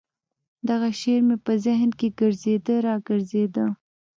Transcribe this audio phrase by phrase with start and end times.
[0.69, 3.65] دغه شعر مې په ذهن کښې ګرځېده راګرځېده.